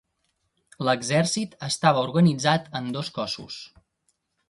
L'exèrcit 0.87 1.53
estava 1.69 2.03
organitzat 2.07 2.69
en 2.83 2.91
dos 2.99 3.15
cossos. 3.19 3.63